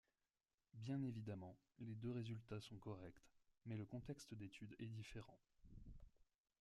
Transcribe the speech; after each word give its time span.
Bien 0.73 1.03
évidemment, 1.03 1.59
les 1.77 1.93
deux 1.93 2.09
résultats 2.09 2.59
sont 2.59 2.79
corrects 2.79 3.21
mais 3.67 3.77
le 3.77 3.85
contexte 3.85 4.33
d'étude 4.33 4.75
est 4.79 4.87
différent. 4.87 5.37